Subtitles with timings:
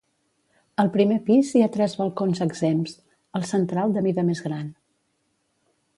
[0.83, 2.95] Al primer pis hi ha tres balcons exempts,
[3.41, 4.77] el central de mida més gran.